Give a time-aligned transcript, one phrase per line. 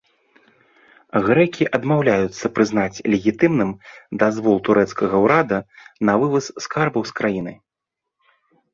[1.27, 3.71] Грэкі адмаўляюцца прызнаць легітымным
[4.27, 5.57] дазвол турэцкага ўрада
[6.11, 7.53] на вываз скарбаў з краіны.